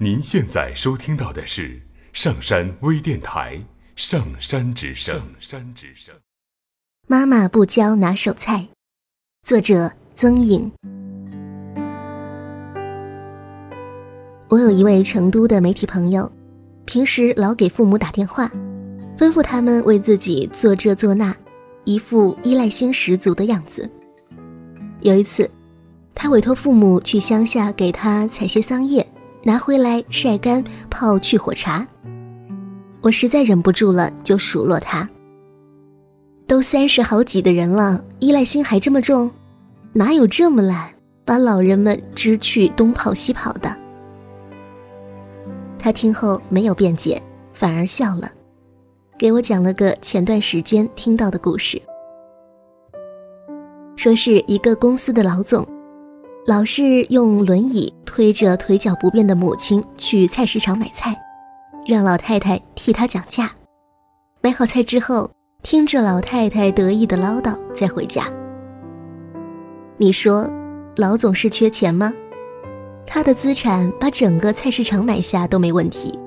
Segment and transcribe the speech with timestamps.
[0.00, 3.56] 您现在收听到的是上山微电台
[3.96, 5.16] 《上山之声》。
[5.18, 6.14] 上山之声。
[7.08, 8.68] 妈妈不教拿手菜，
[9.42, 10.70] 作者曾颖。
[14.48, 16.30] 我有一位成都的媒体朋友，
[16.84, 18.48] 平时老给父母打电话，
[19.16, 21.34] 吩咐他们为自己做这做那，
[21.82, 23.90] 一副依赖心十足的样子。
[25.00, 25.50] 有一次，
[26.14, 29.04] 他委托父母去乡下给他采些桑叶，
[29.42, 31.86] 拿回来晒干泡去火茶。
[33.00, 35.08] 我实在忍不住了，就数落他
[36.46, 39.30] ：“都三十好几的人了，依赖心还这么重，
[39.92, 40.90] 哪有这么懒，
[41.24, 43.74] 把老人们支去东跑西跑的？”
[45.78, 48.28] 他听后没有辩解，反而笑了，
[49.16, 51.80] 给我讲了个前段时间听到的故事。
[53.94, 55.66] 说是一个公司的老总，
[56.46, 61.14] 老是用轮椅推着腿脚不便的母亲去菜市场买菜，
[61.86, 63.50] 让老太太替他讲价。
[64.40, 65.30] 买好菜之后，
[65.62, 68.30] 听着老太太得意的唠叨，再回家。
[69.98, 70.50] 你说，
[70.96, 72.14] 老总是缺钱吗？
[73.06, 76.18] 他的资产把整个菜市场买下都没问题，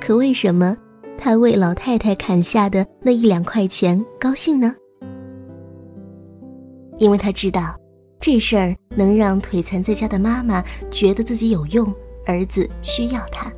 [0.00, 0.76] 可为什么
[1.18, 4.74] 他为老太太砍下的那一两块钱高兴呢？
[6.98, 7.74] 因为他知道，
[8.22, 11.92] 这事儿能让腿残在家的妈妈觉得自己有用，
[12.24, 13.52] 儿子需要他。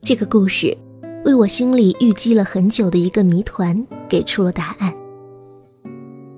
[0.00, 0.78] 这个故事
[1.24, 4.94] 为我心里郁积了很久的一个谜团给出了答案。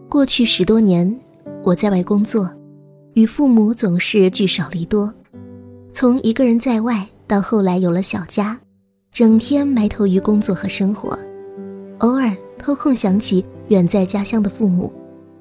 [0.09, 1.21] 过去十多年，
[1.63, 2.51] 我在外工作。
[3.13, 5.13] 与父母总是聚少离多，
[5.93, 8.59] 从一个人在外到后来有了小家，
[9.13, 11.19] 整天埋头于工作和生活，
[11.99, 14.91] 偶尔偷空想起远在家乡的父母，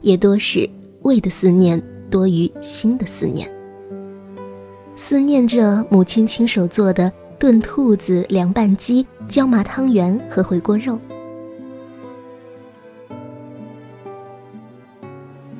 [0.07, 0.67] 也多是
[1.01, 3.51] 胃的思念多于心的思念。
[4.95, 10.97] 思念着母亲亲手做的炖兔子、凉拌鸡、椒麻汤圆和回锅肉。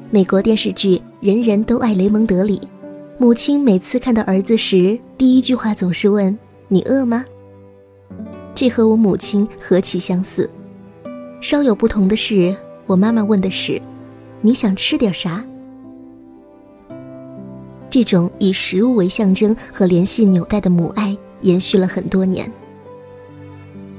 [0.10, 2.62] 美国电视剧《人人都爱雷蒙德》里，
[3.18, 6.36] 母亲每次看到儿子时，第一句话总是问
[6.70, 7.26] ：“你饿吗？”
[8.56, 10.50] 这和我母亲何其相似。
[11.42, 12.56] 稍有不同的是，
[12.86, 13.80] 我妈妈问的是
[14.42, 15.44] ：“你想吃点啥？”
[17.90, 22.52] 这种以食物为象征和联系纽带的母爱延续了很多年，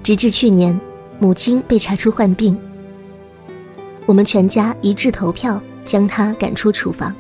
[0.02, 0.78] 直至去年，
[1.18, 2.58] 母亲被查出患病，
[4.06, 5.60] 我们全家一致投票。
[5.88, 7.16] 将他赶出厨房。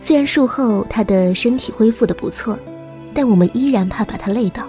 [0.00, 2.58] 虽然术后他的身体恢复的不错，
[3.14, 4.66] 但我们依然怕把他累倒。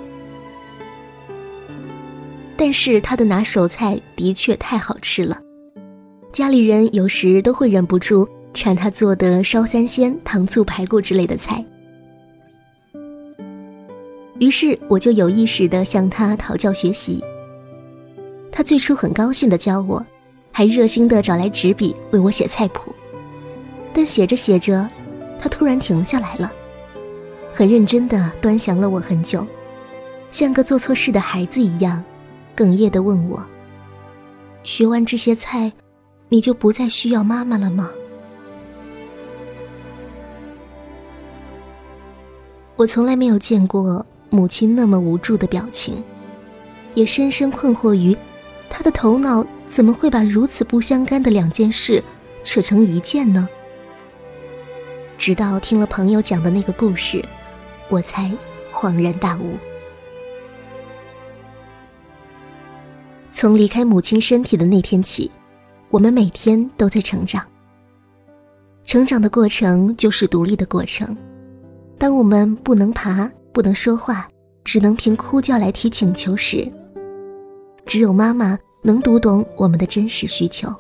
[2.56, 5.42] 但是他的拿手菜的确太好吃了，
[6.32, 11.64] 家里人有时都会忍不住馋他做的烧三鲜、糖醋排骨之类的菜。
[14.40, 17.24] 于是我就有意识的向他讨教学习。
[18.52, 20.06] 他最初很高兴的教我。
[20.50, 22.92] 还热心地找来纸笔为我写菜谱，
[23.94, 24.90] 但写着写着，
[25.38, 26.52] 他突然停下来了，
[27.54, 29.46] 很认真地端详了我很久，
[30.32, 32.04] 像个做错事的孩子一样，
[32.56, 33.46] 哽咽地问我
[34.64, 35.72] ：“学完这些菜，
[36.30, 37.90] 你就不再需要妈妈了吗？”
[42.76, 46.04] 我从来没有见过母亲那么无助的表情，
[46.94, 48.16] 也深深困惑于
[48.70, 49.46] 她的头脑。
[49.68, 52.02] 怎么会把如此不相干的两件事
[52.42, 53.50] 扯成一件呢？
[55.18, 57.22] 直到听了朋友讲的那个故事，
[57.90, 58.32] 我才
[58.72, 59.58] 恍然大悟。
[63.30, 65.30] 从离开母亲身体的那天起，
[65.90, 67.44] 我们每天都在成长。
[68.84, 71.16] 成长的过程就是独立的过程。
[71.98, 74.28] 当我们不能爬、不能说话，
[74.64, 76.72] 只能凭哭叫来提请求时，
[77.86, 78.58] 只有妈妈。
[78.84, 80.74] 能读懂我们的真实需求，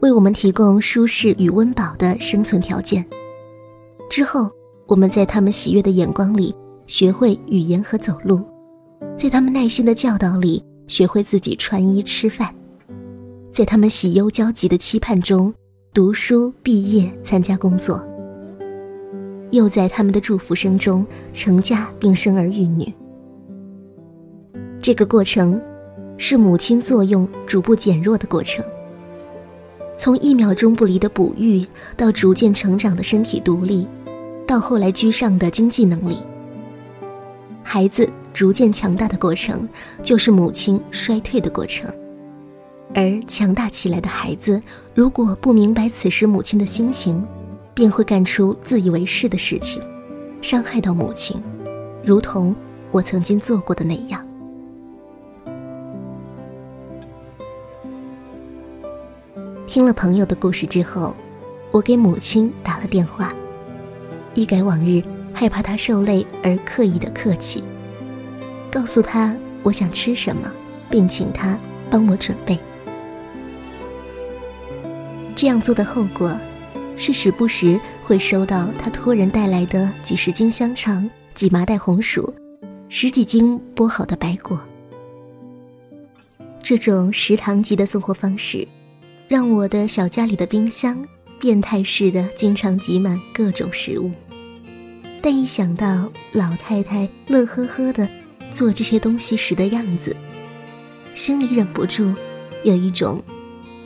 [0.00, 3.04] 为我们提供舒适与温饱的生存条件。
[4.08, 4.48] 之后，
[4.86, 6.54] 我们在他们喜悦的眼光里
[6.86, 8.40] 学会语言和走路，
[9.16, 12.54] 在他们耐心的教导里学会自己穿衣吃饭，
[13.54, 15.54] 在他们喜忧交集的期盼中
[15.92, 18.04] 读书、毕业、参加工作，
[19.52, 22.92] 又在他们的祝福声中成家并生儿育女。
[24.82, 25.62] 这个过程。
[26.16, 28.64] 是母亲作用逐步减弱的过程。
[29.96, 31.66] 从一秒钟不离的哺育，
[31.96, 33.84] 到逐渐成长的身体独立，
[34.46, 36.18] 到后来居上的经济能力，
[37.64, 39.68] 孩子逐渐强大的过程，
[40.04, 41.92] 就是母亲衰退的过程。
[42.94, 44.62] 而强大起来的孩子，
[44.94, 47.26] 如果不明白此时母亲的心情，
[47.74, 49.82] 便会干出自以为是的事情，
[50.40, 51.42] 伤害到母亲，
[52.04, 52.54] 如同
[52.92, 54.24] 我曾经做过的那样。
[59.66, 61.16] 听了朋友的故事之后，
[61.72, 63.34] 我给母亲打了电话，
[64.34, 65.02] 一改往日
[65.32, 67.64] 害怕她受累而刻意的客气，
[68.70, 70.48] 告诉她我想吃什么，
[70.88, 71.58] 并请她
[71.90, 72.56] 帮我准备。
[75.36, 76.36] 这样做的后果，
[76.96, 82.32] 是时不时会收到他托人带来的几十斤香肠、几麻袋红薯、
[82.88, 84.60] 十几斤剥好的白果。
[86.62, 88.66] 这种食堂级的送货方式，
[89.28, 91.04] 让我的小家里的冰箱
[91.38, 94.10] 变态似的经常挤满各种食物。
[95.20, 98.08] 但一想到老太太乐呵呵的
[98.50, 100.16] 做这些东西时的样子，
[101.12, 102.14] 心里忍不住
[102.62, 103.22] 有一种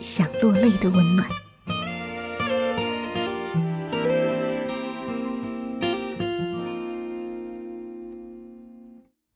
[0.01, 1.29] 想落泪的温暖。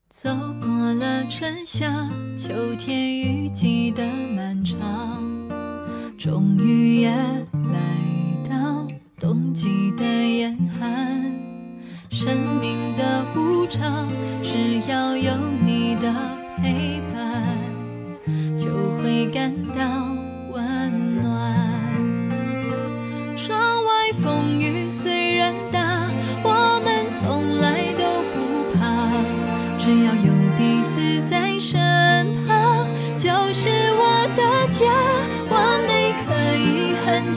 [0.09, 0.29] 走
[0.61, 2.47] 过了春夏秋
[2.79, 4.05] 天雨季的
[4.35, 4.79] 漫长，
[6.17, 6.82] 终于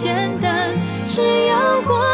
[0.07, 0.71] 简单，
[1.05, 2.06] 只要过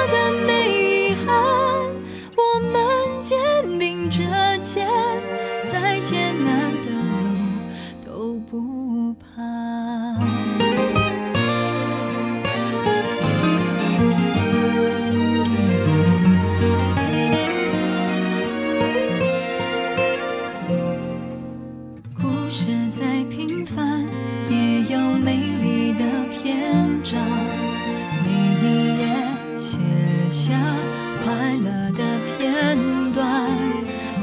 [31.52, 32.02] 快乐的
[32.38, 32.78] 片
[33.12, 33.46] 段，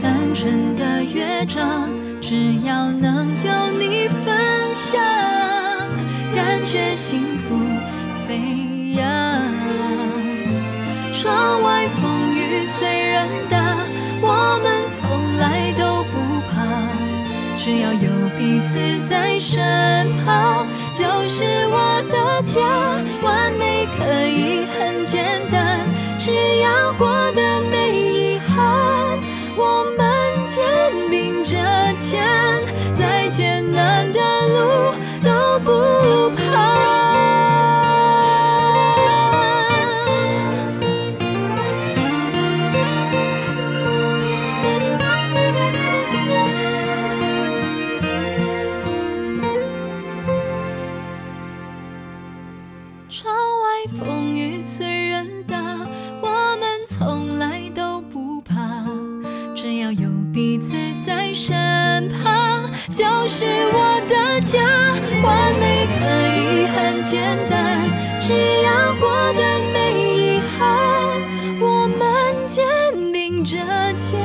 [0.02, 1.88] 单纯的乐章，
[2.20, 4.36] 只要能有你分
[4.74, 5.00] 享，
[6.36, 7.56] 感觉幸福
[8.28, 9.06] 飞扬。
[11.14, 11.79] 窗外
[67.10, 67.18] 简
[67.50, 67.90] 单，
[68.22, 69.42] 只要过得
[69.74, 70.70] 没遗憾，
[71.60, 72.64] 我们肩
[73.12, 73.58] 并着
[73.96, 74.20] 肩，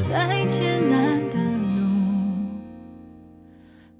[0.00, 1.36] 再艰难的
[1.76, 2.56] 路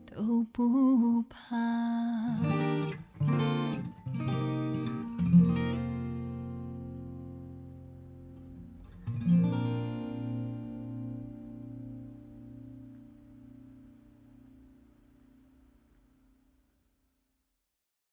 [0.06, 1.95] 都不怕。